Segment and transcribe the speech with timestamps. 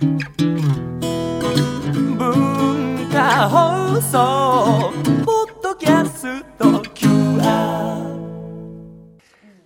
[0.00, 0.18] 文
[3.10, 4.92] 化放送
[5.24, 8.06] ポッドキャスト QR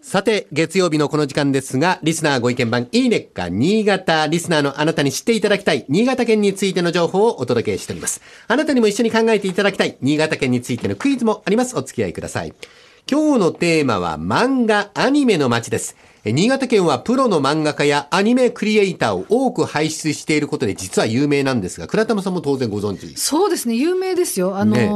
[0.00, 8.22] さて、月曜日のこの時間ですが、リスナーご意見番、いいねっか、新潟、リスナーのあなたに知っていただきたい、新潟県についての情報をお届けしております。
[8.48, 11.76] あなたにも一緒に考えていただきたい、新潟県についてのクイズもあります。
[11.76, 12.54] お付き合いください。
[13.10, 15.96] 今日のテーマは、漫画、アニメの街です。
[16.24, 23.16] え新潟県はプロの漫画家やアニメクリエイターを多く輩出していることで実は有名なんですが、倉玉さんも当然ご存知。
[23.18, 24.88] そうですね有名ですよあの、ね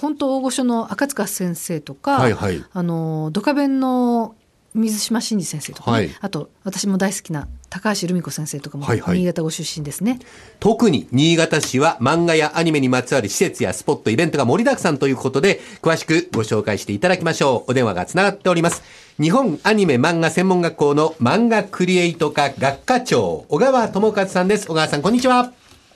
[0.00, 4.36] 本当大御所の赤塚先生とか、はいはいあのドカベンの
[4.74, 10.18] 水島真司先生とかね、はいあと私も大好きな高橋留美子先生とかもはいはい新潟ご出身ですね、
[10.60, 17.70] 特に新潟市は漫画やアニメにまつわる施設やスポット、イベントが盛りだくさんということで、詳しくご紹介していただきましょう。
[17.70, 18.82] お電話がつながっております。
[19.20, 24.66] 日本アニメ漫画専門学校の漫画クリエイト科学科長、小川智和さんです。
[24.66, 25.52] 小川さん、こんにちは。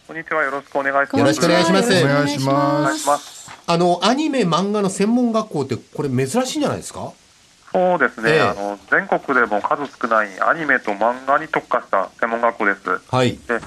[0.07, 0.43] こんにちは。
[0.43, 1.19] よろしくお願いします。
[1.19, 3.51] よろしくお願いしますよろくお願いしますお願いします。
[3.67, 7.13] あの、アニメ漫画の専門学校って、これ珍しいんじゃないですか？
[7.73, 13.01] そうですね、ええあの全国でも数少ないアニメと漫画に特化した専門学校です。
[13.11, 13.33] はい。
[13.33, 13.61] で、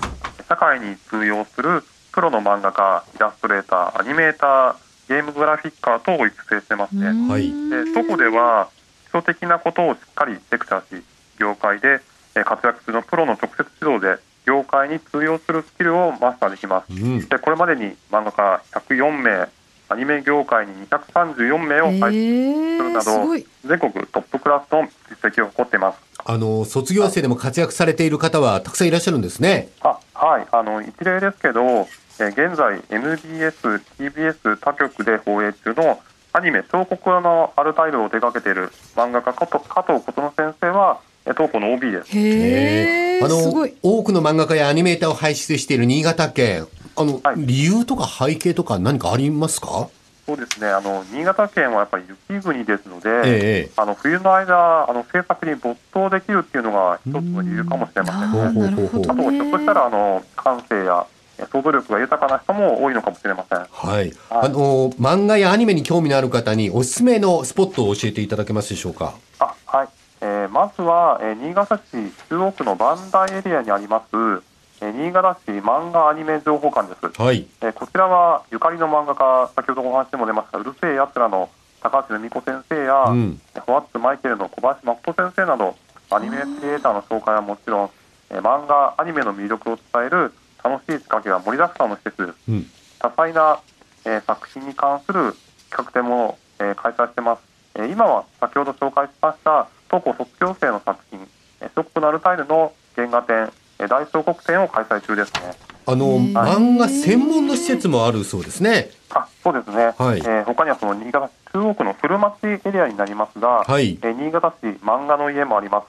[0.47, 4.75] 社会に通用するプロの漫画家、イラストレーター、アニメーター、
[5.09, 7.07] ゲームグラフィッカー等を育成してますね。
[7.29, 7.49] はい。
[7.69, 8.69] で、そこでは
[9.11, 11.03] 基礎的なことをしっかりレクチャーし、
[11.39, 11.99] 業界で
[12.35, 16.93] えー活躍中のプロの直接指導で業界に通用するスキルをマスターできます。
[16.93, 17.27] うん。
[17.27, 19.49] でこれまでに漫画家104名
[19.87, 29.69] アニメ業界に234名を配置するえー、など、すごい全国トップクラスの実績を誇っていますあの、卒業生でも活躍されている方はたくさんいらっしゃるんですね。
[29.81, 35.99] あはいあの一例ですけど、えー現在 MBS、TBS 他局で放映中の
[36.31, 46.67] アニメ「彫刻のアルタイル」を手掛けている漫画家加藤加藤琴乃先生はえー当校の OB ですへえあのすごい、多くの漫画家やアニメーターを輩出している新潟県。
[46.95, 49.89] あの、はい理由とか背景とか何かありますか？
[50.25, 58.41] そうですねあの新潟県はやっぱり雪国ですので、ええあの冬の間あの制作に没頭できるっていうのが一つの理由かもしれませんね。
[58.41, 61.05] あーなるほどあと、ひょっとしたら、あの、感性や
[61.37, 63.59] え想像力が豊かな人も多いのかもしれません。
[63.69, 64.11] はい。
[64.31, 69.13] あの、漫画やアニメに興味のある方におすすめのスポットを教えていただけますでしょうか？
[69.37, 69.87] あ、はい。
[70.21, 74.41] えーまずは、えー新潟市中央区の磐梯エリアにあります、えー
[74.81, 77.21] 新潟市漫画アニメ情報館です。
[77.21, 77.47] はい。
[77.61, 81.49] えーこちらは、ゆかりの漫画家、先ほどお話にも出ました、うるせえやつらの
[81.81, 85.75] 高橋留美子先生や、うんえーホワッツマイケルの小林誠先生など、
[86.11, 87.89] アニメクリエイターの紹介はもちろん、
[88.29, 92.37] えー漫画、アニメの魅力を伝える楽しい仕掛けが盛りだくさんの施設です。
[92.49, 92.65] うん。
[92.99, 93.59] 多彩な、
[94.05, 95.33] えー作品に関する
[95.69, 97.41] 企画展も、えー開催してます、
[97.75, 101.19] えー今は先ほど紹介しました当校卒業生の作品
[101.61, 103.51] 「えー、ショックのアルタイル」の原画展、
[103.85, 105.53] えー大彫刻展を開催中ですね。
[105.87, 108.89] あの、漫画専門の施設もあるそうですね。
[109.11, 110.19] あそうですね、はい。
[110.19, 113.99] えー他にはその新潟市中央区の古町エリアになりますが、はい。
[114.01, 115.85] えー新潟市漫画の家もあります、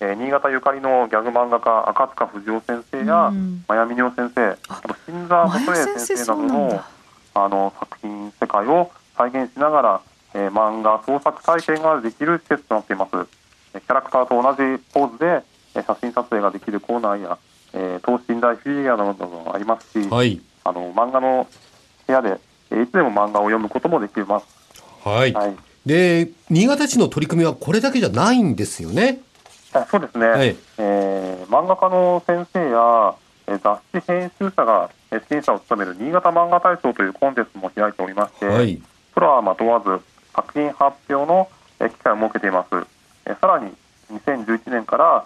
[0.00, 3.64] えー新潟ゆかりのギャグ漫画家赤塚不二夫先生や、うん。
[3.66, 6.80] 真闇夫先生あと新沢元栄先生などの
[7.32, 10.00] あの作品世界を再現しながら、
[10.34, 13.10] えー漫画創作体験ができる施設となっています。
[13.72, 15.42] えーキャラクターと同じポーズで、
[16.12, 17.38] 撮影ができるコーナーや、
[17.72, 20.40] えー等身大フィギュアなどもありますし、はい。
[20.64, 21.46] あの漫画の
[22.06, 22.38] 部屋で、
[22.70, 24.46] えーいつでも漫画を読むこともできます。
[25.04, 25.32] はい。
[25.32, 25.56] はい、
[25.86, 29.20] で、新潟市の取り組みはこれだけじゃないんですよね？
[29.72, 33.14] あそうですね、はいえー漫画家の先生や、
[33.48, 38.80] えー雑誌編集者が、えー審査を務める新潟漫画大賞というコンテストも開いておりまして、はい。
[39.14, 40.02] プロはま問わず
[40.34, 41.48] 作品発表の
[41.80, 42.68] えー機会を設けています。
[43.26, 43.72] えーさらに
[44.12, 45.24] 2011年から、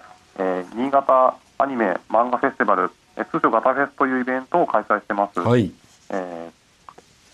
[0.94, 5.41] えー新潟アニメ漫画フェスティバル、えー通称ガタフェスというイベントを開催してます。
[5.41, 5.72] はい。
[6.10, 6.65] えー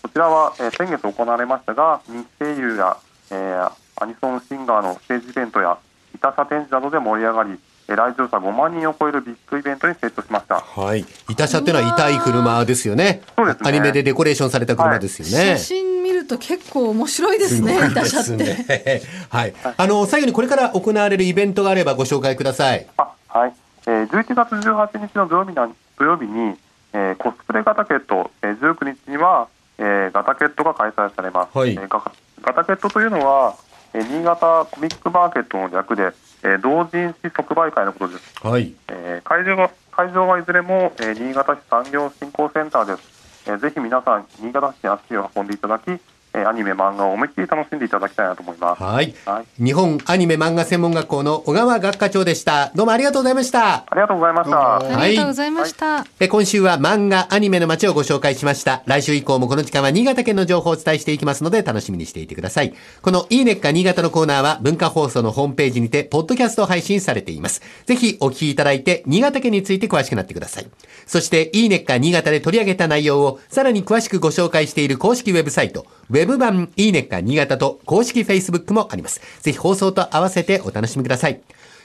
[0.01, 2.97] こちらは、えー先月行われましたが人気声優や、
[3.29, 5.77] えーアニソンシンガーのステージイベントや
[6.15, 7.51] 板車展示などで盛り上がり、
[7.87, 10.55] えー来場者5万人を超えるビッグイベントに成長しました。
[10.59, 11.05] はい。
[11.29, 13.21] 板車ってのは痛い車ですよね。
[13.35, 15.57] そうですねアニメでデコレーションされた車ですよね。
[15.57, 19.01] 写真見ると結構面白いですね打車って、ね。
[19.29, 19.53] はい。
[19.77, 22.87] あの、最後にこれから行われるイベントがあればご紹介ください。
[22.97, 23.53] あはい、
[23.87, 26.55] えー、11月18日の土曜日な土曜日に、
[26.93, 29.47] えーコスプレガタケット、えー、19日には、
[29.77, 31.71] えーガタケットが開催されます、はい。
[31.71, 32.03] えーガ
[32.41, 33.55] ガタケットというのは、
[33.93, 36.11] えー新潟コミックマーケットの略で、
[36.43, 38.73] えー同人誌即売会のことです、はい。
[38.89, 45.85] えー会場は会場はいずれも、えー新潟市産業振興センターです、えーぜひ皆さん新潟市に足を運んでいただき、
[46.33, 48.83] ええーアニメ、漫画を思いっきり楽しんでいただきたいなと思います。
[48.83, 49.13] はい。
[49.25, 52.71] はい日本アニメ漫画専門学校の小川学科長でした。
[52.75, 53.75] どうもありがとうございました。
[53.75, 54.57] ありがとうございました。
[54.57, 56.05] はいありがとうございました。
[56.19, 58.83] え今週は漫画、アニメの街をご紹介しました。
[58.85, 62.73] 来週以降もこの時間は新潟県の情報をお伝えしていきますので楽しみにしていてください。
[63.01, 67.61] このいいねっか新潟のコーナーは文化放送のホームページにて、ポッドキャスト配信されています。
[67.85, 70.67] ぜひお聞きいただいて、新潟県について詳しくなってください。
[71.05, 79.21] そして、いいねっか新潟で取り上げた内容をさらに詳しくご紹介している公式ウェブサイト、ウェブ版いいねっか新潟と公式 Facebook もあります。
[79.41, 81.41] ぜひ放送と合わせてお楽しみください。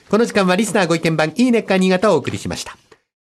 [0.09, 2.86] この時間はリスナーご意見版いいねっか新潟をお送りしました。